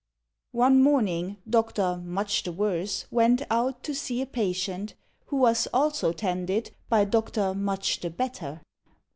[0.55, 4.95] One morning Doctor Much the Worse went out To see a patient,
[5.27, 8.61] who was also tended By Doctor Much the Better.